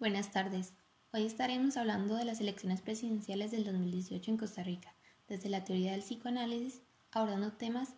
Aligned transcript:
Buenas 0.00 0.32
tardes. 0.32 0.72
Hoy 1.12 1.24
estaremos 1.24 1.76
hablando 1.76 2.16
de 2.16 2.24
las 2.24 2.40
elecciones 2.40 2.80
presidenciales 2.80 3.52
del 3.52 3.64
2018 3.64 4.28
en 4.28 4.36
Costa 4.36 4.64
Rica, 4.64 4.92
desde 5.28 5.48
la 5.48 5.64
teoría 5.64 5.92
del 5.92 6.02
psicoanálisis, 6.02 6.82
abordando 7.12 7.52
temas 7.52 7.90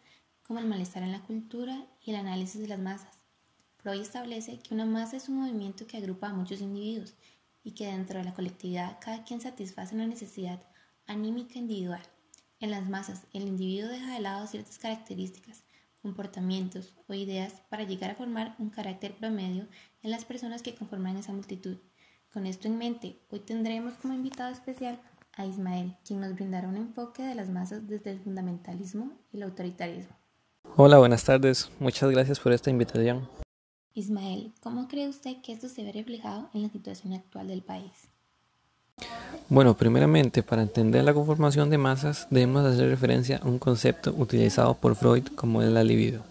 como 0.42 0.58
el 0.58 0.66
malestar 0.66 1.02
en 1.04 1.12
la 1.12 1.22
cultura 1.22 1.86
y 2.04 2.10
el 2.10 2.16
análisis 2.16 2.60
de 2.60 2.68
las 2.68 2.78
masas. 2.78 3.18
Freud 3.78 4.02
establece 4.02 4.58
que 4.58 4.74
una 4.74 4.84
masa 4.84 5.16
es 5.16 5.30
un 5.30 5.36
movimiento 5.36 5.86
que 5.86 5.96
agrupa 5.96 6.28
a 6.28 6.34
muchos 6.34 6.60
individuos 6.60 7.14
y 7.64 7.72
que 7.72 7.86
dentro 7.86 8.18
de 8.18 8.26
la 8.26 8.34
colectividad 8.34 8.98
cada 9.00 9.24
quien 9.24 9.40
satisface 9.40 9.94
una 9.94 10.06
necesidad 10.06 10.62
anímica 11.06 11.58
individual. 11.58 12.02
En 12.60 12.72
las 12.72 12.86
masas, 12.86 13.22
el 13.32 13.48
individuo 13.48 13.88
deja 13.88 14.12
de 14.12 14.20
lado 14.20 14.46
ciertas 14.46 14.78
características, 14.78 15.64
comportamientos 16.06 16.94
o 17.08 17.14
ideas 17.14 17.52
para 17.68 17.82
llegar 17.82 18.12
a 18.12 18.14
formar 18.14 18.54
un 18.60 18.70
carácter 18.70 19.16
promedio 19.16 19.66
en 20.04 20.12
las 20.12 20.24
personas 20.24 20.62
que 20.62 20.76
conforman 20.76 21.16
esa 21.16 21.32
multitud. 21.32 21.78
Con 22.32 22.46
esto 22.46 22.68
en 22.68 22.78
mente, 22.78 23.18
hoy 23.28 23.40
tendremos 23.40 23.94
como 23.94 24.14
invitado 24.14 24.52
especial 24.52 25.00
a 25.32 25.46
Ismael, 25.46 25.96
quien 26.06 26.20
nos 26.20 26.36
brindará 26.36 26.68
un 26.68 26.76
enfoque 26.76 27.24
de 27.24 27.34
las 27.34 27.48
masas 27.48 27.88
desde 27.88 28.12
el 28.12 28.20
fundamentalismo 28.20 29.18
y 29.32 29.38
el 29.38 29.42
autoritarismo. 29.42 30.14
Hola, 30.76 30.98
buenas 30.98 31.24
tardes. 31.24 31.72
Muchas 31.80 32.08
gracias 32.12 32.38
por 32.38 32.52
esta 32.52 32.70
invitación. 32.70 33.28
Ismael, 33.92 34.54
¿cómo 34.60 34.86
cree 34.86 35.08
usted 35.08 35.42
que 35.42 35.52
esto 35.52 35.68
se 35.68 35.82
ve 35.82 35.90
reflejado 35.90 36.50
en 36.54 36.62
la 36.62 36.68
situación 36.68 37.14
actual 37.14 37.48
del 37.48 37.64
país? 37.64 38.10
Bueno, 39.48 39.76
primeramente, 39.76 40.42
para 40.42 40.62
entender 40.62 41.04
la 41.04 41.14
conformación 41.14 41.70
de 41.70 41.78
masas 41.78 42.26
debemos 42.30 42.64
hacer 42.64 42.88
referencia 42.88 43.36
a 43.36 43.46
un 43.46 43.60
concepto 43.60 44.12
utilizado 44.18 44.74
por 44.74 44.96
Freud 44.96 45.22
como 45.36 45.62
es 45.62 45.70
la 45.70 45.84
libido. 45.84 46.22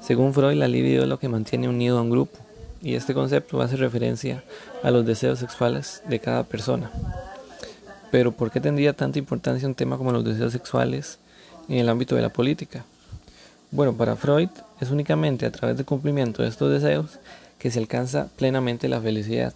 Según 0.00 0.34
Freud, 0.34 0.56
la 0.56 0.66
libido 0.66 1.04
es 1.04 1.08
lo 1.08 1.20
que 1.20 1.28
mantiene 1.28 1.68
unido 1.68 1.98
a 1.98 2.02
un 2.02 2.10
grupo, 2.10 2.36
y 2.82 2.96
este 2.96 3.14
concepto 3.14 3.62
hace 3.62 3.76
referencia 3.76 4.42
a 4.82 4.90
los 4.90 5.06
deseos 5.06 5.38
sexuales 5.38 6.02
de 6.08 6.18
cada 6.18 6.42
persona. 6.42 6.90
Pero 8.10 8.32
¿por 8.32 8.50
qué 8.50 8.60
tendría 8.60 8.92
tanta 8.92 9.20
importancia 9.20 9.68
un 9.68 9.76
tema 9.76 9.96
como 9.96 10.10
los 10.10 10.24
deseos 10.24 10.52
sexuales 10.52 11.20
en 11.68 11.78
el 11.78 11.88
ámbito 11.88 12.16
de 12.16 12.22
la 12.22 12.32
política? 12.32 12.84
Bueno, 13.70 13.92
para 13.92 14.16
Freud 14.16 14.50
es 14.80 14.90
únicamente 14.90 15.46
a 15.46 15.52
través 15.52 15.76
del 15.76 15.86
cumplimiento 15.86 16.42
de 16.42 16.48
estos 16.48 16.72
deseos 16.72 17.20
que 17.60 17.70
se 17.70 17.78
alcanza 17.78 18.30
plenamente 18.36 18.88
la 18.88 19.00
felicidad. 19.00 19.54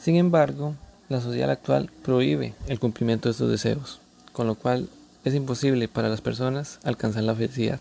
Sin 0.00 0.16
embargo, 0.16 0.74
la 1.08 1.20
sociedad 1.20 1.50
actual 1.50 1.90
prohíbe 2.02 2.54
el 2.66 2.78
cumplimiento 2.78 3.28
de 3.28 3.32
estos 3.32 3.50
deseos, 3.50 4.00
con 4.32 4.46
lo 4.46 4.54
cual 4.54 4.88
es 5.24 5.34
imposible 5.34 5.88
para 5.88 6.08
las 6.08 6.20
personas 6.20 6.78
alcanzar 6.84 7.22
la 7.22 7.34
felicidad. 7.34 7.80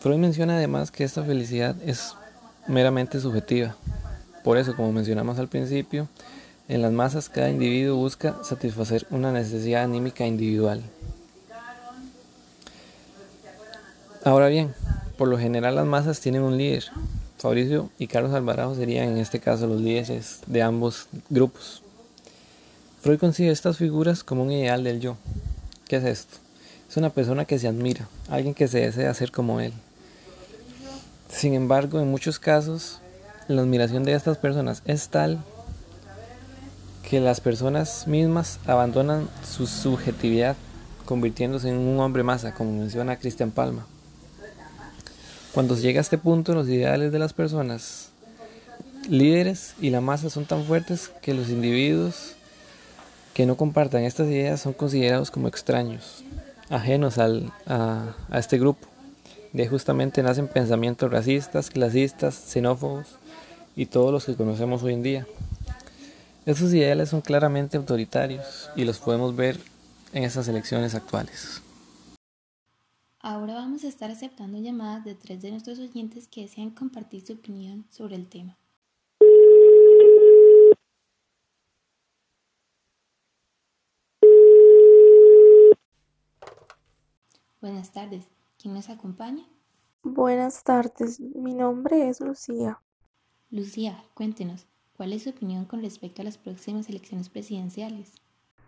Freud 0.00 0.18
menciona 0.18 0.56
además 0.56 0.90
que 0.90 1.04
esta 1.04 1.22
felicidad 1.22 1.76
es 1.84 2.14
meramente 2.66 3.20
subjetiva. 3.20 3.76
Por 4.44 4.58
eso, 4.58 4.74
como 4.74 4.92
mencionamos 4.92 5.38
al 5.38 5.48
principio, 5.48 6.08
en 6.68 6.82
las 6.82 6.92
masas 6.92 7.28
cada 7.28 7.50
individuo 7.50 7.96
busca 7.96 8.36
satisfacer 8.42 9.06
una 9.10 9.32
necesidad 9.32 9.84
anímica 9.84 10.26
individual. 10.26 10.82
Ahora 14.24 14.46
bien, 14.46 14.72
por 15.18 15.28
lo 15.28 15.38
general 15.38 15.74
las 15.74 15.86
masas 15.86 16.20
tienen 16.20 16.42
un 16.42 16.56
líder, 16.56 16.84
Fabricio 17.42 17.90
y 17.98 18.06
Carlos 18.06 18.32
Alvarado 18.34 18.72
serían 18.76 19.08
en 19.08 19.18
este 19.18 19.40
caso 19.40 19.66
los 19.66 19.80
líderes 19.80 20.38
de 20.46 20.62
ambos 20.62 21.08
grupos. 21.28 21.82
Freud 23.00 23.18
concibe 23.18 23.50
estas 23.50 23.78
figuras 23.78 24.22
como 24.22 24.44
un 24.44 24.52
ideal 24.52 24.84
del 24.84 25.00
yo. 25.00 25.16
¿Qué 25.88 25.96
es 25.96 26.04
esto? 26.04 26.36
Es 26.88 26.96
una 26.96 27.10
persona 27.10 27.44
que 27.44 27.58
se 27.58 27.66
admira, 27.66 28.08
alguien 28.28 28.54
que 28.54 28.68
se 28.68 28.82
desea 28.82 29.12
ser 29.12 29.32
como 29.32 29.58
él. 29.58 29.72
Sin 31.28 31.54
embargo, 31.54 31.98
en 31.98 32.08
muchos 32.08 32.38
casos, 32.38 33.00
la 33.48 33.62
admiración 33.62 34.04
de 34.04 34.12
estas 34.12 34.38
personas 34.38 34.82
es 34.84 35.08
tal 35.08 35.42
que 37.10 37.18
las 37.18 37.40
personas 37.40 38.06
mismas 38.06 38.60
abandonan 38.66 39.28
su 39.44 39.66
subjetividad, 39.66 40.54
convirtiéndose 41.06 41.70
en 41.70 41.78
un 41.78 41.98
hombre 41.98 42.22
masa, 42.22 42.54
como 42.54 42.70
menciona 42.70 43.18
Cristian 43.18 43.50
Palma. 43.50 43.84
Cuando 45.52 45.76
llega 45.76 46.00
a 46.00 46.02
este 46.02 46.16
punto, 46.16 46.54
los 46.54 46.68
ideales 46.68 47.12
de 47.12 47.18
las 47.18 47.34
personas 47.34 48.08
líderes 49.08 49.74
y 49.80 49.90
la 49.90 50.00
masa 50.00 50.30
son 50.30 50.46
tan 50.46 50.64
fuertes 50.64 51.10
que 51.20 51.34
los 51.34 51.50
individuos 51.50 52.36
que 53.34 53.44
no 53.44 53.56
compartan 53.56 54.04
estas 54.04 54.28
ideas 54.28 54.60
son 54.60 54.72
considerados 54.72 55.30
como 55.30 55.48
extraños, 55.48 56.24
ajenos 56.70 57.18
al, 57.18 57.52
a, 57.66 58.14
a 58.30 58.38
este 58.38 58.58
grupo. 58.58 58.88
De 59.52 59.68
justamente 59.68 60.22
nacen 60.22 60.48
pensamientos 60.48 61.10
racistas, 61.10 61.68
clasistas, 61.68 62.34
xenófobos 62.34 63.06
y 63.76 63.86
todos 63.86 64.10
los 64.10 64.24
que 64.24 64.34
conocemos 64.34 64.82
hoy 64.82 64.94
en 64.94 65.02
día. 65.02 65.26
Estos 66.46 66.72
ideales 66.72 67.10
son 67.10 67.20
claramente 67.20 67.76
autoritarios 67.76 68.70
y 68.74 68.84
los 68.84 68.98
podemos 68.98 69.36
ver 69.36 69.58
en 70.14 70.24
estas 70.24 70.48
elecciones 70.48 70.94
actuales. 70.94 71.60
Ahora 73.24 73.54
vamos 73.54 73.84
a 73.84 73.86
estar 73.86 74.10
aceptando 74.10 74.58
llamadas 74.58 75.04
de 75.04 75.14
tres 75.14 75.40
de 75.40 75.52
nuestros 75.52 75.78
oyentes 75.78 76.26
que 76.26 76.40
desean 76.40 76.70
compartir 76.70 77.24
su 77.24 77.34
opinión 77.34 77.86
sobre 77.88 78.16
el 78.16 78.28
tema. 78.28 78.58
Buenas 87.60 87.92
tardes, 87.92 88.26
¿quién 88.60 88.74
nos 88.74 88.90
acompaña? 88.90 89.46
Buenas 90.02 90.64
tardes, 90.64 91.20
mi 91.20 91.54
nombre 91.54 92.08
es 92.08 92.20
Lucía. 92.20 92.82
Lucía, 93.50 94.02
cuéntenos, 94.14 94.66
¿cuál 94.96 95.12
es 95.12 95.22
su 95.22 95.30
opinión 95.30 95.66
con 95.66 95.80
respecto 95.80 96.22
a 96.22 96.24
las 96.24 96.38
próximas 96.38 96.88
elecciones 96.88 97.28
presidenciales? 97.28 98.14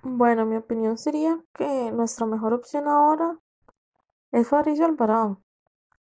Bueno, 0.04 0.46
mi 0.46 0.54
opinión 0.54 0.96
sería 0.96 1.42
que 1.54 1.90
nuestra 1.90 2.24
mejor 2.26 2.52
opción 2.52 2.86
ahora 2.86 3.40
es 4.34 4.48
Fabricio 4.48 4.84
Alvarado. 4.84 5.40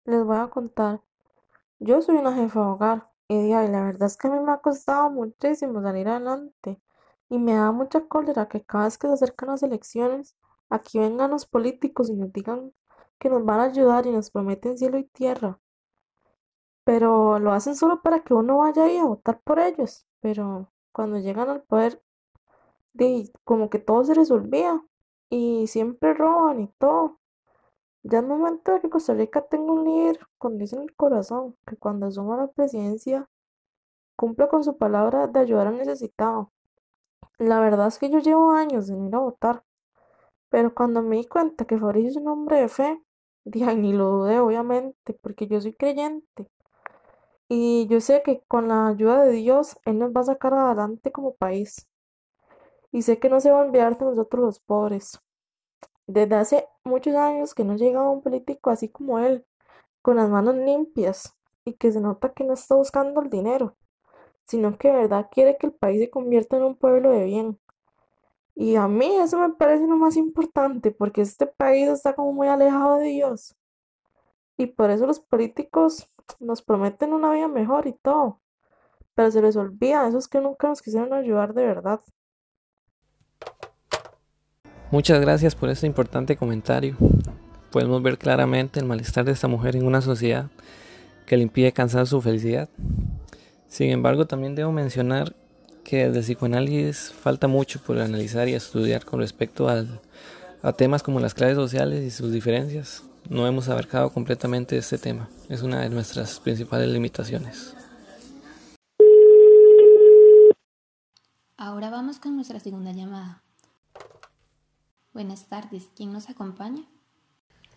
Les 0.06 0.24
voy 0.24 0.38
a 0.38 0.48
contar. 0.48 1.02
Yo 1.78 2.00
soy 2.00 2.16
una 2.16 2.34
jefa 2.34 2.60
de 2.60 2.66
hogar 2.66 3.10
y, 3.28 3.50
la 3.50 3.84
verdad 3.84 4.06
es 4.06 4.16
que 4.16 4.28
a 4.28 4.30
mí 4.30 4.40
me 4.40 4.52
ha 4.52 4.58
costado 4.58 5.10
muchísimo 5.10 5.82
salir 5.82 6.08
adelante 6.08 6.80
y 7.28 7.38
me 7.38 7.54
da 7.54 7.72
mucha 7.72 8.08
cólera 8.08 8.48
que 8.48 8.64
cada 8.64 8.84
vez 8.84 8.96
que 8.96 9.08
se 9.08 9.14
acercan 9.14 9.50
las 9.50 9.62
elecciones, 9.62 10.34
aquí 10.70 10.98
vengan 10.98 11.30
los 11.30 11.46
políticos 11.46 12.08
y 12.08 12.14
nos 12.14 12.32
digan 12.32 12.72
que 13.18 13.28
nos 13.28 13.44
van 13.44 13.60
a 13.60 13.64
ayudar 13.64 14.06
y 14.06 14.12
nos 14.12 14.30
prometen 14.30 14.78
cielo 14.78 14.96
y 14.98 15.04
tierra. 15.04 15.60
Pero 16.84 17.38
lo 17.38 17.52
hacen 17.52 17.76
solo 17.76 18.00
para 18.02 18.20
que 18.20 18.32
uno 18.32 18.58
vaya 18.58 18.84
ahí 18.84 18.96
a 18.96 19.04
votar 19.04 19.42
por 19.42 19.58
ellos. 19.58 20.06
Pero 20.20 20.72
cuando 20.90 21.18
llegan 21.18 21.50
al 21.50 21.62
poder, 21.64 22.02
como 23.44 23.68
que 23.68 23.78
todo 23.78 24.04
se 24.04 24.14
resolvía 24.14 24.82
y 25.28 25.66
siempre 25.66 26.14
roban 26.14 26.60
y 26.60 26.68
todo. 26.78 27.20
Ya 28.04 28.18
es 28.18 28.24
momento 28.24 28.72
de 28.72 28.80
que 28.80 28.90
Costa 28.90 29.14
Rica 29.14 29.42
tenga 29.42 29.72
un 29.72 29.84
líder 29.84 30.18
con 30.38 30.58
Dios 30.58 30.72
en 30.72 30.82
el 30.82 30.94
corazón, 30.94 31.56
que 31.66 31.76
cuando 31.76 32.06
asuma 32.06 32.36
la 32.36 32.48
presidencia 32.48 33.28
cumpla 34.16 34.48
con 34.48 34.64
su 34.64 34.76
palabra 34.76 35.26
de 35.28 35.40
ayudar 35.40 35.68
al 35.68 35.78
necesitado. 35.78 36.52
La 37.38 37.60
verdad 37.60 37.88
es 37.88 37.98
que 37.98 38.10
yo 38.10 38.18
llevo 38.18 38.52
años 38.52 38.86
sin 38.86 39.06
ir 39.06 39.14
a 39.14 39.18
votar, 39.18 39.64
pero 40.48 40.74
cuando 40.74 41.02
me 41.02 41.16
di 41.16 41.26
cuenta 41.26 41.64
que 41.64 41.78
Fabricio 41.78 42.10
es 42.10 42.16
un 42.16 42.28
hombre 42.28 42.60
de 42.60 42.68
fe, 42.68 43.02
dije, 43.44 43.74
ni 43.76 43.92
lo 43.92 44.10
dudé, 44.10 44.40
obviamente, 44.40 45.14
porque 45.14 45.46
yo 45.46 45.60
soy 45.60 45.74
creyente. 45.74 46.50
Y 47.48 47.86
yo 47.88 48.00
sé 48.00 48.22
que 48.24 48.42
con 48.48 48.68
la 48.68 48.88
ayuda 48.88 49.24
de 49.24 49.32
Dios, 49.32 49.76
Él 49.84 49.98
nos 49.98 50.12
va 50.12 50.22
a 50.22 50.24
sacar 50.24 50.54
adelante 50.54 51.12
como 51.12 51.34
país. 51.34 51.86
Y 52.92 53.02
sé 53.02 53.18
que 53.18 53.28
no 53.28 53.40
se 53.40 53.50
va 53.50 53.60
a 53.60 53.64
olvidar 53.66 53.98
de 53.98 54.04
nosotros 54.06 54.42
los 54.42 54.60
pobres. 54.60 55.20
Desde 56.12 56.34
hace 56.34 56.68
muchos 56.84 57.14
años 57.14 57.54
que 57.54 57.64
no 57.64 57.74
llegaba 57.74 58.10
un 58.10 58.20
político 58.20 58.68
así 58.68 58.90
como 58.90 59.18
él, 59.18 59.46
con 60.02 60.16
las 60.16 60.28
manos 60.28 60.56
limpias 60.56 61.34
y 61.64 61.72
que 61.72 61.90
se 61.90 62.02
nota 62.02 62.34
que 62.34 62.44
no 62.44 62.52
está 62.52 62.74
buscando 62.74 63.22
el 63.22 63.30
dinero, 63.30 63.76
sino 64.46 64.76
que 64.76 64.88
de 64.88 64.94
verdad 64.94 65.28
quiere 65.30 65.56
que 65.56 65.68
el 65.68 65.72
país 65.72 66.00
se 66.00 66.10
convierta 66.10 66.58
en 66.58 66.64
un 66.64 66.76
pueblo 66.76 67.12
de 67.12 67.24
bien. 67.24 67.58
Y 68.54 68.76
a 68.76 68.88
mí 68.88 69.06
eso 69.16 69.38
me 69.38 69.54
parece 69.54 69.86
lo 69.86 69.96
más 69.96 70.16
importante, 70.18 70.90
porque 70.90 71.22
este 71.22 71.46
país 71.46 71.88
está 71.88 72.14
como 72.14 72.34
muy 72.34 72.48
alejado 72.48 72.98
de 72.98 73.06
Dios. 73.06 73.56
Y 74.58 74.66
por 74.66 74.90
eso 74.90 75.06
los 75.06 75.18
políticos 75.18 76.10
nos 76.40 76.60
prometen 76.60 77.14
una 77.14 77.32
vida 77.32 77.48
mejor 77.48 77.86
y 77.86 77.94
todo. 77.94 78.42
Pero 79.14 79.30
se 79.30 79.40
les 79.40 79.56
olvida, 79.56 80.06
esos 80.06 80.28
que 80.28 80.42
nunca 80.42 80.68
nos 80.68 80.82
quisieron 80.82 81.14
ayudar 81.14 81.54
de 81.54 81.64
verdad. 81.64 82.02
Muchas 84.92 85.22
gracias 85.22 85.54
por 85.54 85.70
este 85.70 85.86
importante 85.86 86.36
comentario. 86.36 86.98
Podemos 87.70 88.02
ver 88.02 88.18
claramente 88.18 88.78
el 88.78 88.84
malestar 88.84 89.24
de 89.24 89.32
esta 89.32 89.48
mujer 89.48 89.74
en 89.74 89.86
una 89.86 90.02
sociedad 90.02 90.50
que 91.24 91.38
le 91.38 91.44
impide 91.44 91.68
alcanzar 91.68 92.06
su 92.06 92.20
felicidad. 92.20 92.68
Sin 93.68 93.88
embargo, 93.88 94.26
también 94.26 94.54
debo 94.54 94.70
mencionar 94.70 95.34
que 95.82 96.02
el 96.02 96.12
psicoanálisis 96.12 97.10
falta 97.10 97.48
mucho 97.48 97.80
por 97.80 97.98
analizar 97.98 98.50
y 98.50 98.52
estudiar 98.52 99.06
con 99.06 99.20
respecto 99.20 99.66
a 99.66 100.72
temas 100.74 101.02
como 101.02 101.20
las 101.20 101.32
clases 101.32 101.56
sociales 101.56 102.04
y 102.04 102.10
sus 102.10 102.30
diferencias. 102.30 103.02
No 103.30 103.46
hemos 103.46 103.70
abarcado 103.70 104.10
completamente 104.10 104.76
este 104.76 104.98
tema. 104.98 105.26
Es 105.48 105.62
una 105.62 105.80
de 105.80 105.88
nuestras 105.88 106.38
principales 106.38 106.90
limitaciones. 106.90 107.74
Ahora 111.56 111.88
vamos 111.88 112.18
con 112.18 112.36
nuestra 112.36 112.60
segunda 112.60 112.92
llamada. 112.92 113.42
Buenas 115.14 115.44
tardes, 115.44 115.88
¿quién 115.94 116.10
nos 116.10 116.30
acompaña? 116.30 116.86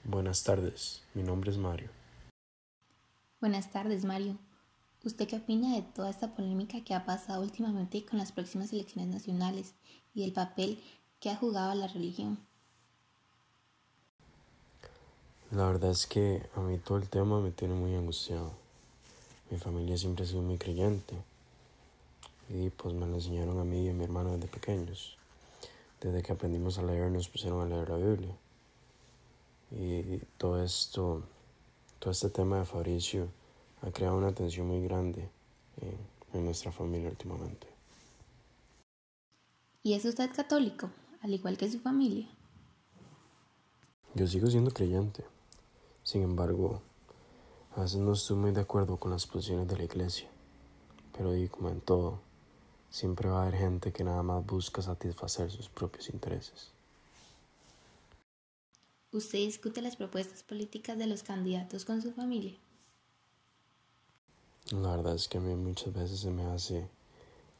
Buenas 0.05 0.45
tardes, 0.45 1.01
mi 1.13 1.21
nombre 1.21 1.51
es 1.51 1.57
Mario. 1.57 1.89
Buenas 3.41 3.73
tardes, 3.73 4.05
Mario. 4.05 4.37
¿Usted 5.03 5.27
qué 5.27 5.35
opina 5.35 5.75
de 5.75 5.81
toda 5.81 6.09
esta 6.09 6.33
polémica 6.33 6.81
que 6.85 6.93
ha 6.93 7.05
pasado 7.05 7.41
últimamente 7.41 8.05
con 8.05 8.19
las 8.19 8.31
próximas 8.31 8.71
elecciones 8.71 9.13
nacionales 9.13 9.73
y 10.13 10.23
el 10.23 10.31
papel 10.31 10.81
que 11.19 11.29
ha 11.29 11.35
jugado 11.35 11.75
la 11.75 11.87
religión? 11.87 12.39
La 15.51 15.67
verdad 15.67 15.91
es 15.91 16.07
que 16.07 16.41
a 16.55 16.61
mí 16.61 16.77
todo 16.77 16.97
el 16.99 17.09
tema 17.09 17.41
me 17.41 17.51
tiene 17.51 17.73
muy 17.73 17.93
angustiado. 17.95 18.53
Mi 19.51 19.57
familia 19.57 19.97
siempre 19.97 20.23
ha 20.23 20.27
sido 20.27 20.41
muy 20.41 20.57
creyente 20.57 21.15
y 22.47 22.69
pues 22.69 22.93
me 22.93 23.05
lo 23.05 23.15
enseñaron 23.15 23.59
a 23.59 23.65
mí 23.65 23.87
y 23.87 23.89
a 23.89 23.93
mi 23.93 24.05
hermano 24.05 24.37
desde 24.37 24.47
pequeños. 24.47 25.17
Desde 26.05 26.21
que 26.21 26.33
aprendimos 26.33 26.77
a 26.77 26.83
leer 26.83 27.09
nos 27.09 27.27
pusieron 27.27 27.61
a 27.61 27.65
leer 27.65 27.89
la 27.89 27.97
Biblia. 27.97 28.37
Y 29.71 30.19
todo 30.37 30.61
esto, 30.61 31.23
todo 31.97 32.11
este 32.11 32.29
tema 32.29 32.59
de 32.59 32.65
Fabricio 32.65 33.27
ha 33.81 33.89
creado 33.89 34.15
una 34.15 34.31
tensión 34.31 34.67
muy 34.67 34.83
grande 34.83 35.27
en, 35.81 35.97
en 36.37 36.45
nuestra 36.45 36.71
familia 36.71 37.09
últimamente. 37.09 37.65
¿Y 39.81 39.93
es 39.93 40.05
usted 40.05 40.29
católico, 40.31 40.91
al 41.23 41.33
igual 41.33 41.57
que 41.57 41.71
su 41.71 41.79
familia? 41.79 42.29
Yo 44.13 44.27
sigo 44.27 44.45
siendo 44.45 44.69
creyente. 44.69 45.25
Sin 46.03 46.21
embargo, 46.21 46.83
a 47.75 47.81
veces 47.81 47.97
no 47.97 48.13
estoy 48.13 48.37
muy 48.37 48.51
de 48.51 48.61
acuerdo 48.61 48.97
con 48.97 49.09
las 49.09 49.25
posiciones 49.25 49.67
de 49.67 49.75
la 49.75 49.85
iglesia. 49.85 50.29
Pero 51.17 51.35
y 51.35 51.49
como 51.49 51.69
en 51.69 51.81
todo, 51.81 52.19
siempre 52.89 53.29
va 53.29 53.39
a 53.39 53.47
haber 53.47 53.59
gente 53.59 53.91
que 53.91 54.03
nada 54.03 54.23
más 54.23 54.45
busca 54.45 54.81
satisfacer 54.81 55.51
sus 55.51 55.69
propios 55.69 56.09
intereses. 56.09 56.71
¿Usted 59.11 59.39
discute 59.39 59.81
las 59.81 59.95
propuestas 59.95 60.43
políticas 60.43 60.97
de 60.97 61.07
los 61.07 61.23
candidatos 61.23 61.85
con 61.85 62.01
su 62.01 62.11
familia? 62.11 62.53
La 64.71 64.95
verdad 64.95 65.15
es 65.15 65.27
que 65.27 65.37
a 65.37 65.41
mí 65.41 65.55
muchas 65.55 65.93
veces 65.93 66.19
se 66.19 66.31
me 66.31 66.43
hace, 66.45 66.87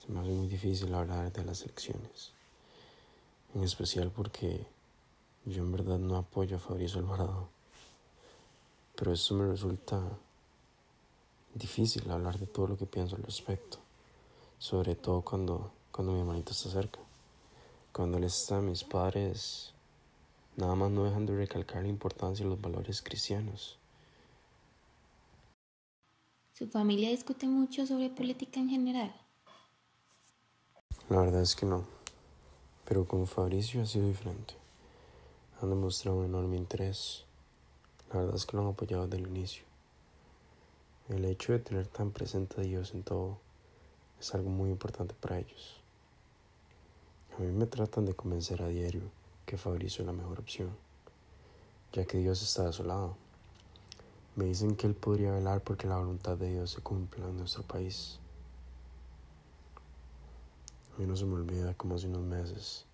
se 0.05 0.11
me 0.11 0.19
hace 0.19 0.31
muy 0.31 0.47
difícil 0.47 0.93
hablar 0.93 1.31
de 1.31 1.45
las 1.45 1.61
elecciones. 1.61 2.31
En 3.53 3.63
especial 3.63 4.11
porque 4.11 4.65
yo 5.45 5.61
en 5.61 5.71
verdad 5.71 5.99
no 5.99 6.17
apoyo 6.17 6.57
a 6.57 6.59
Fabrizio 6.59 6.99
Alvarado. 6.99 7.47
Pero 8.95 9.13
eso 9.13 9.35
me 9.35 9.47
resulta 9.47 10.01
difícil 11.53 12.09
hablar 12.09 12.39
de 12.39 12.47
todo 12.47 12.67
lo 12.67 12.77
que 12.77 12.85
pienso 12.85 13.15
al 13.15 13.23
respecto. 13.23 13.84
Sobre 14.57 14.95
todo 14.95 15.21
cuando, 15.21 15.71
cuando 15.91 16.13
mi 16.13 16.19
hermanito 16.19 16.51
está 16.51 16.69
cerca. 16.69 16.99
Cuando 17.91 18.17
él 18.17 18.23
está, 18.23 18.59
mis 18.61 18.83
padres 18.83 19.73
nada 20.57 20.75
más 20.75 20.91
no 20.91 21.03
dejan 21.03 21.25
de 21.25 21.35
recalcar 21.35 21.83
la 21.83 21.89
importancia 21.89 22.43
de 22.45 22.49
los 22.49 22.61
valores 22.61 23.01
cristianos. 23.01 23.77
¿Su 26.53 26.67
familia 26.67 27.09
discute 27.09 27.47
mucho 27.47 27.85
sobre 27.85 28.09
política 28.09 28.59
en 28.59 28.69
general? 28.69 29.13
La 31.09 31.19
verdad 31.19 31.41
es 31.41 31.55
que 31.55 31.65
no. 31.65 31.85
Pero 32.85 33.05
con 33.05 33.27
Fabricio 33.27 33.81
ha 33.81 33.85
sido 33.85 34.07
diferente. 34.07 34.55
Han 35.61 35.69
demostrado 35.69 36.19
un 36.19 36.25
enorme 36.25 36.55
interés. 36.55 37.25
La 38.11 38.19
verdad 38.19 38.35
es 38.35 38.45
que 38.45 38.55
lo 38.55 38.63
han 38.63 38.69
apoyado 38.69 39.07
desde 39.07 39.23
el 39.23 39.29
inicio. 39.29 39.63
El 41.09 41.25
hecho 41.25 41.53
de 41.53 41.59
tener 41.59 41.87
tan 41.87 42.11
presente 42.11 42.61
a 42.61 42.63
Dios 42.63 42.93
en 42.93 43.03
todo 43.03 43.37
es 44.25 44.35
algo 44.35 44.49
muy 44.49 44.69
importante 44.69 45.13
para 45.13 45.39
ellos. 45.39 45.81
A 47.37 47.41
mí 47.41 47.51
me 47.51 47.65
tratan 47.65 48.05
de 48.05 48.13
convencer 48.13 48.61
a 48.61 48.67
diario 48.67 49.03
que 49.45 49.57
Fabricio 49.57 50.01
es 50.01 50.07
la 50.07 50.13
mejor 50.13 50.39
opción, 50.39 50.75
ya 51.93 52.05
que 52.05 52.17
Dios 52.17 52.41
está 52.41 52.63
de 52.63 52.73
su 52.73 52.83
lado. 52.83 53.15
Me 54.35 54.45
dicen 54.45 54.75
que 54.75 54.87
Él 54.87 54.95
podría 54.95 55.31
velar 55.31 55.61
porque 55.61 55.87
la 55.87 55.97
voluntad 55.97 56.37
de 56.37 56.51
Dios 56.51 56.71
se 56.71 56.81
cumpla 56.81 57.25
en 57.27 57.37
nuestro 57.37 57.63
país. 57.63 58.19
A 60.95 60.99
mí 60.99 61.05
no 61.05 61.15
se 61.15 61.25
me 61.25 61.35
olvida 61.35 61.73
como 61.73 61.95
hace 61.95 62.07
unos 62.07 62.23
meses 62.23 62.85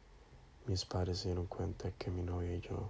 mis 0.67 0.85
padres 0.85 1.19
se 1.19 1.29
dieron 1.29 1.47
cuenta 1.47 1.91
que 1.91 2.11
mi 2.11 2.21
novia 2.21 2.55
y 2.55 2.61
yo 2.61 2.89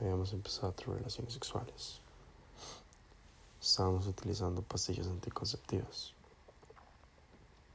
habíamos 0.00 0.32
empezado 0.32 0.68
a 0.68 0.72
tener 0.72 0.96
relaciones 0.96 1.34
sexuales. 1.34 2.00
Estábamos 3.60 4.06
utilizando 4.06 4.62
pastillas 4.62 5.06
anticonceptivas. 5.06 6.14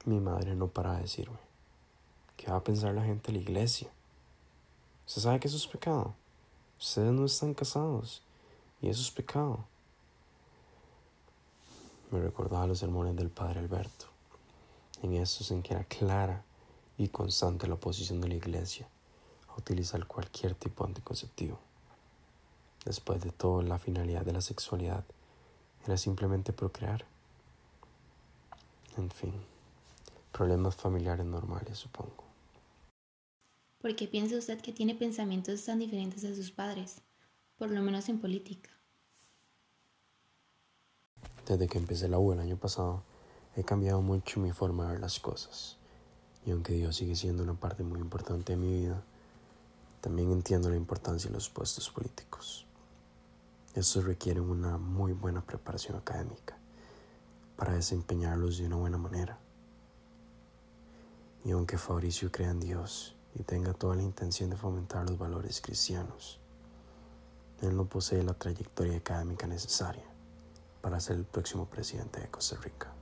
Mi 0.06 0.20
madre 0.20 0.56
no 0.56 0.68
para 0.68 0.96
de 0.96 1.02
decirme, 1.04 1.40
¿qué 2.38 2.50
va 2.50 2.58
a 2.58 2.64
pensar 2.64 2.94
la 2.94 3.04
gente 3.04 3.32
de 3.32 3.38
la 3.38 3.44
iglesia? 3.44 3.90
¿Usted 5.08 5.22
sabe 5.22 5.40
que 5.40 5.48
eso 5.48 5.58
es 5.58 5.68
pecado? 5.68 6.16
Ustedes 6.80 7.12
no 7.12 7.26
están 7.26 7.54
casados 7.54 8.22
y 8.82 8.90
eso 8.90 9.02
es 9.02 9.12
pecado 9.12 9.66
me 12.12 12.20
recordaba 12.20 12.66
los 12.66 12.80
sermones 12.80 13.16
del 13.16 13.30
padre 13.30 13.60
Alberto, 13.60 14.08
en 15.04 15.14
estos 15.14 15.52
en 15.52 15.62
que 15.62 15.74
era 15.74 15.84
clara 15.84 16.44
y 16.98 17.10
constante 17.10 17.68
la 17.68 17.76
oposición 17.76 18.20
de 18.20 18.30
la 18.30 18.36
iglesia 18.36 18.88
a 19.50 19.56
utilizar 19.56 20.06
cualquier 20.08 20.56
tipo 20.56 20.84
de 20.84 20.90
anticonceptivo. 20.90 21.60
Después 22.84 23.22
de 23.22 23.32
todo, 23.32 23.62
la 23.62 23.78
finalidad 23.78 24.26
de 24.26 24.34
la 24.34 24.42
sexualidad 24.42 25.04
era 25.86 25.98
simplemente 25.98 26.52
procrear. 26.52 27.06
En 28.98 29.12
fin, 29.12 29.34
problemas 30.32 30.76
familiares 30.76 31.26
normales, 31.26 31.78
supongo. 31.78 32.26
¿Por 33.82 33.96
qué 33.96 34.08
piensa 34.08 34.38
usted 34.38 34.60
que 34.62 34.74
tiene 34.74 34.96
pensamientos 34.96 35.64
tan 35.64 35.80
diferentes 35.80 36.24
a 36.26 36.36
sus 36.36 36.52
padres, 36.52 37.02
por 37.58 37.72
lo 37.72 37.82
menos 37.82 38.10
en 38.10 38.20
política? 38.20 38.70
Desde 41.48 41.68
que 41.68 41.78
empecé 41.78 42.08
la 42.08 42.20
U 42.20 42.34
el 42.34 42.40
año 42.40 42.58
pasado, 42.58 43.04
he 43.56 43.64
cambiado 43.64 44.02
mucho 44.02 44.40
mi 44.40 44.52
forma 44.52 44.86
de 44.86 44.92
ver 44.92 45.00
las 45.00 45.20
cosas. 45.20 45.78
Y 46.46 46.52
aunque 46.52 46.74
Dios 46.74 46.96
sigue 46.96 47.16
siendo 47.16 47.44
una 47.44 47.54
parte 47.54 47.84
muy 47.84 48.00
importante 48.00 48.54
de 48.54 48.58
mi 48.58 48.82
vida, 48.82 49.04
también 50.02 50.32
entiendo 50.32 50.70
la 50.70 50.76
importancia 50.76 51.30
de 51.30 51.36
los 51.36 51.50
puestos 51.50 51.90
políticos. 51.90 52.66
Estos 53.76 54.06
requieren 54.06 54.44
una 54.44 54.78
muy 54.78 55.14
buena 55.14 55.42
preparación 55.42 55.98
académica 55.98 56.58
para 57.56 57.74
desempeñarlos 57.74 58.58
de 58.58 58.68
una 58.68 58.78
buena 58.78 58.98
manera. 58.98 59.40
Y 61.46 61.52
aunque 61.52 61.78
Fabricio 61.78 62.32
crea 62.32 62.52
en 62.52 62.60
Dios 62.60 63.16
y 63.34 63.44
tenga 63.44 63.74
toda 63.74 63.96
la 63.96 64.04
intención 64.04 64.50
de 64.50 64.58
fomentar 64.58 65.10
los 65.10 65.18
valores 65.18 65.62
cristianos, 65.62 66.40
él 67.62 67.76
no 67.76 67.86
posee 67.86 68.24
la 68.24 68.34
trayectoria 68.34 68.98
académica 68.98 69.48
necesaria 69.48 70.06
para 70.82 71.00
ser 71.00 71.18
el 71.18 71.26
próximo 71.26 71.66
presidente 71.66 72.22
de 72.22 72.28
Costa 72.30 72.58
Rica. 72.58 72.94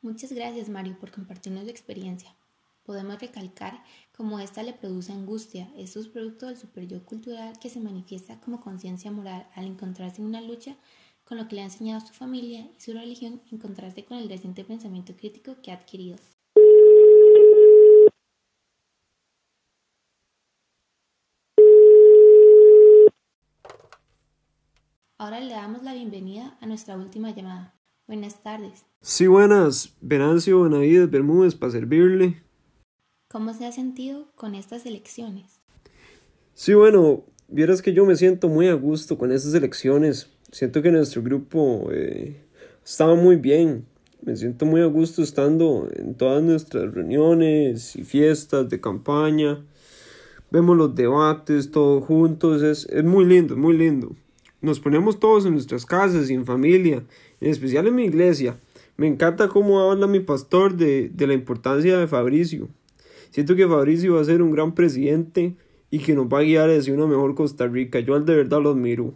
Muchas 0.00 0.32
gracias 0.32 0.68
Mario 0.68 0.98
por 0.98 1.10
compartirnos 1.10 1.64
su 1.64 1.70
experiencia. 1.70 2.34
Podemos 2.84 3.20
recalcar 3.20 3.82
cómo 4.16 4.38
esta 4.40 4.62
le 4.62 4.72
produce 4.72 5.12
angustia. 5.12 5.70
Esto 5.76 6.00
es 6.00 6.08
producto 6.08 6.46
del 6.46 6.56
superyo 6.56 7.04
cultural 7.04 7.58
que 7.58 7.68
se 7.68 7.80
manifiesta 7.80 8.40
como 8.40 8.60
conciencia 8.60 9.10
moral 9.10 9.46
al 9.54 9.66
encontrarse 9.66 10.22
en 10.22 10.28
una 10.28 10.40
lucha 10.40 10.76
con 11.28 11.36
lo 11.36 11.46
que 11.46 11.56
le 11.56 11.60
ha 11.60 11.64
enseñado 11.64 12.00
su 12.00 12.14
familia 12.14 12.60
y 12.60 12.80
su 12.80 12.94
religión 12.94 13.42
en 13.52 13.58
contraste 13.58 14.02
con 14.02 14.16
el 14.16 14.30
reciente 14.30 14.64
pensamiento 14.64 15.14
crítico 15.14 15.56
que 15.62 15.70
ha 15.70 15.74
adquirido. 15.74 16.16
Ahora 25.18 25.40
le 25.40 25.52
damos 25.52 25.82
la 25.82 25.92
bienvenida 25.92 26.56
a 26.62 26.66
nuestra 26.66 26.96
última 26.96 27.34
llamada. 27.34 27.74
Buenas 28.06 28.42
tardes. 28.42 28.86
Sí, 29.02 29.26
buenas. 29.26 29.94
Venancio 30.00 30.62
Benavides 30.62 31.10
Bermúdez 31.10 31.54
para 31.54 31.72
servirle. 31.72 32.42
¿Cómo 33.28 33.52
se 33.52 33.66
ha 33.66 33.72
sentido 33.72 34.32
con 34.34 34.54
estas 34.54 34.86
elecciones? 34.86 35.60
Sí, 36.54 36.72
bueno, 36.72 37.24
vieras 37.48 37.82
que 37.82 37.92
yo 37.92 38.06
me 38.06 38.16
siento 38.16 38.48
muy 38.48 38.68
a 38.68 38.74
gusto 38.74 39.18
con 39.18 39.30
estas 39.30 39.52
elecciones. 39.52 40.30
Siento 40.50 40.80
que 40.80 40.90
nuestro 40.90 41.22
grupo 41.22 41.90
eh, 41.92 42.40
estaba 42.84 43.14
muy 43.14 43.36
bien. 43.36 43.84
Me 44.22 44.34
siento 44.34 44.64
muy 44.64 44.80
a 44.80 44.86
gusto 44.86 45.22
estando 45.22 45.88
en 45.94 46.14
todas 46.14 46.42
nuestras 46.42 46.92
reuniones 46.94 47.94
y 47.96 48.02
fiestas 48.02 48.68
de 48.70 48.80
campaña. 48.80 49.62
Vemos 50.50 50.76
los 50.76 50.94
debates 50.94 51.70
todos 51.70 52.02
juntos. 52.04 52.62
Es, 52.62 52.86
es 52.86 53.04
muy 53.04 53.26
lindo, 53.26 53.54
es 53.54 53.60
muy 53.60 53.76
lindo. 53.76 54.16
Nos 54.62 54.80
ponemos 54.80 55.20
todos 55.20 55.44
en 55.44 55.52
nuestras 55.52 55.84
casas 55.84 56.30
y 56.30 56.34
en 56.34 56.46
familia, 56.46 57.04
en 57.40 57.50
especial 57.50 57.86
en 57.86 57.94
mi 57.94 58.04
iglesia. 58.06 58.56
Me 58.96 59.06
encanta 59.06 59.48
cómo 59.48 59.80
habla 59.80 60.06
mi 60.06 60.20
pastor 60.20 60.74
de, 60.74 61.10
de 61.10 61.26
la 61.26 61.34
importancia 61.34 61.98
de 61.98 62.06
Fabricio. 62.08 62.68
Siento 63.30 63.54
que 63.54 63.68
Fabricio 63.68 64.14
va 64.14 64.22
a 64.22 64.24
ser 64.24 64.40
un 64.40 64.50
gran 64.50 64.74
presidente 64.74 65.54
y 65.90 65.98
que 65.98 66.14
nos 66.14 66.26
va 66.26 66.40
a 66.40 66.42
guiar 66.42 66.70
hacia 66.70 66.94
una 66.94 67.06
mejor 67.06 67.34
Costa 67.34 67.66
Rica. 67.66 68.00
Yo 68.00 68.18
de 68.18 68.34
verdad 68.34 68.62
lo 68.62 68.70
admiro. 68.70 69.14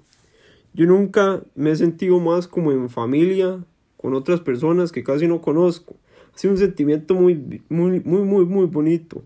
Yo 0.74 0.86
nunca 0.86 1.42
me 1.54 1.70
he 1.70 1.76
sentido 1.76 2.18
más 2.18 2.48
como 2.48 2.72
en 2.72 2.88
familia 2.88 3.62
con 3.96 4.14
otras 4.14 4.40
personas 4.40 4.90
que 4.90 5.04
casi 5.04 5.28
no 5.28 5.40
conozco. 5.40 5.96
Ha 6.34 6.38
sido 6.38 6.54
un 6.54 6.58
sentimiento 6.58 7.14
muy, 7.14 7.62
muy, 7.68 8.00
muy, 8.00 8.22
muy, 8.22 8.46
muy 8.46 8.66
bonito. 8.66 9.22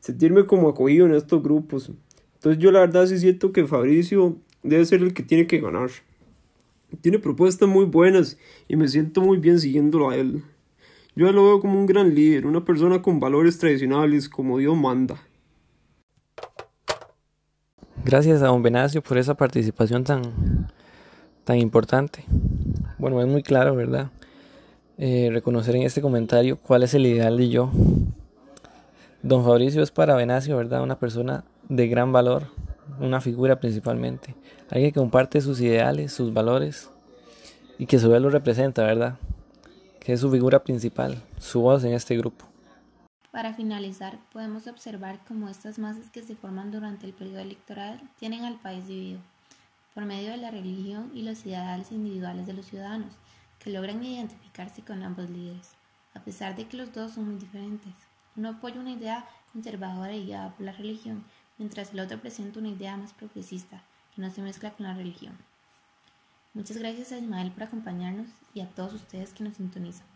Sentirme 0.00 0.44
como 0.44 0.68
acogido 0.68 1.06
en 1.06 1.14
estos 1.14 1.42
grupos. 1.42 1.90
Entonces 2.34 2.60
yo 2.60 2.72
la 2.72 2.80
verdad 2.80 3.06
sí 3.06 3.18
siento 3.18 3.52
que 3.52 3.66
Fabricio 3.66 4.36
debe 4.64 4.84
ser 4.84 5.02
el 5.02 5.14
que 5.14 5.22
tiene 5.22 5.46
que 5.46 5.60
ganar. 5.60 5.90
Tiene 7.00 7.18
propuestas 7.20 7.68
muy 7.68 7.84
buenas 7.84 8.36
y 8.68 8.76
me 8.76 8.88
siento 8.88 9.20
muy 9.20 9.38
bien 9.38 9.60
siguiéndolo 9.60 10.10
a 10.10 10.16
él. 10.16 10.42
Yo 11.14 11.30
lo 11.30 11.44
veo 11.44 11.60
como 11.60 11.78
un 11.78 11.86
gran 11.86 12.14
líder, 12.14 12.46
una 12.46 12.64
persona 12.64 13.02
con 13.02 13.20
valores 13.20 13.58
tradicionales 13.58 14.28
como 14.28 14.58
Dios 14.58 14.76
manda. 14.76 15.22
Gracias 18.04 18.42
a 18.42 18.46
don 18.46 18.64
Benacio 18.64 19.00
por 19.00 19.16
esa 19.16 19.34
participación 19.34 20.02
tan, 20.02 20.22
tan 21.44 21.58
importante. 21.58 22.24
Bueno, 22.98 23.20
es 23.20 23.28
muy 23.28 23.44
claro, 23.44 23.76
¿verdad? 23.76 24.10
Eh, 24.98 25.30
reconocer 25.32 25.76
en 25.76 25.82
este 25.82 26.02
comentario 26.02 26.56
cuál 26.56 26.82
es 26.82 26.94
el 26.94 27.06
ideal 27.06 27.36
de 27.36 27.48
yo. 27.48 27.70
Don 29.22 29.44
Fabricio 29.44 29.84
es 29.84 29.92
para 29.92 30.16
Benacio, 30.16 30.56
¿verdad? 30.56 30.82
Una 30.82 30.98
persona 30.98 31.44
de 31.68 31.86
gran 31.86 32.12
valor, 32.12 32.48
una 33.00 33.20
figura 33.20 33.60
principalmente. 33.60 34.34
Alguien 34.68 34.90
que 34.90 34.98
comparte 34.98 35.40
sus 35.40 35.60
ideales, 35.60 36.12
sus 36.12 36.32
valores 36.32 36.90
y 37.78 37.86
que 37.86 38.00
su 38.00 38.10
vez 38.10 38.20
lo 38.20 38.30
representa, 38.30 38.82
¿verdad? 38.82 39.14
Que 40.00 40.14
es 40.14 40.20
su 40.20 40.28
figura 40.28 40.64
principal, 40.64 41.22
su 41.38 41.60
voz 41.60 41.84
en 41.84 41.92
este 41.92 42.16
grupo. 42.16 42.51
Para 43.32 43.54
finalizar, 43.54 44.18
podemos 44.30 44.66
observar 44.66 45.18
cómo 45.26 45.48
estas 45.48 45.78
masas 45.78 46.10
que 46.10 46.22
se 46.22 46.36
forman 46.36 46.70
durante 46.70 47.06
el 47.06 47.14
periodo 47.14 47.38
electoral 47.38 47.98
tienen 48.18 48.44
al 48.44 48.60
país 48.60 48.86
dividido 48.86 49.20
por 49.94 50.04
medio 50.04 50.30
de 50.30 50.36
la 50.36 50.50
religión 50.50 51.10
y 51.14 51.22
los 51.22 51.44
ideales 51.46 51.92
individuales 51.92 52.46
de 52.46 52.52
los 52.52 52.66
ciudadanos, 52.66 53.14
que 53.58 53.70
logran 53.70 54.04
identificarse 54.04 54.82
con 54.82 55.02
ambos 55.02 55.30
líderes, 55.30 55.70
a 56.14 56.20
pesar 56.20 56.56
de 56.56 56.66
que 56.66 56.76
los 56.76 56.92
dos 56.92 57.12
son 57.12 57.26
muy 57.26 57.36
diferentes. 57.36 57.94
Uno 58.36 58.50
apoya 58.50 58.80
una 58.80 58.92
idea 58.92 59.26
conservadora 59.52 60.14
y 60.14 60.26
guiada 60.26 60.54
por 60.54 60.66
la 60.66 60.72
religión, 60.72 61.24
mientras 61.56 61.92
el 61.92 62.00
otro 62.00 62.20
presenta 62.20 62.58
una 62.58 62.68
idea 62.68 62.98
más 62.98 63.14
progresista, 63.14 63.82
que 64.14 64.20
no 64.20 64.30
se 64.30 64.42
mezcla 64.42 64.72
con 64.72 64.86
la 64.86 64.94
religión. 64.94 65.36
Muchas 66.52 66.76
gracias 66.76 67.12
a 67.12 67.18
Ismael 67.18 67.50
por 67.50 67.62
acompañarnos 67.62 68.28
y 68.52 68.60
a 68.60 68.68
todos 68.68 68.92
ustedes 68.92 69.32
que 69.32 69.44
nos 69.44 69.54
sintonizan. 69.54 70.11